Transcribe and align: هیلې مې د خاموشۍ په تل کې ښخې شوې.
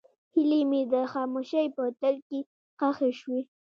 هیلې 0.33 0.61
مې 0.69 0.81
د 0.93 0.95
خاموشۍ 1.11 1.67
په 1.75 1.83
تل 2.01 2.15
کې 2.27 2.39
ښخې 2.79 3.11
شوې. 3.19 3.41